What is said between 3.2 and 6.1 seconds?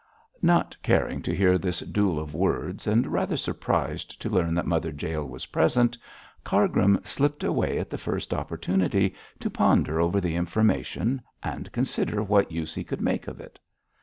surprised to learn that Mother Jael was present,